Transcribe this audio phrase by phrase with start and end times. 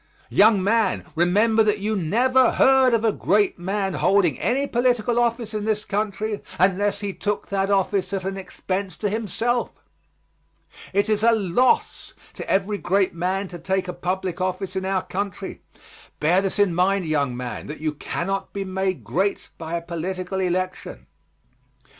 [0.31, 5.53] Young man, remember that you never heard of a great man holding any political office
[5.53, 9.69] in this country unless he took that office at an expense to himself.
[10.91, 15.03] It is a loss to every great man to take a public office in our
[15.03, 15.61] country.
[16.19, 20.39] Bear this in mind, young man, that you cannot be made great by a political
[20.39, 21.05] election.